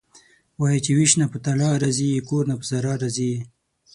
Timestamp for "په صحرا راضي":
2.59-3.27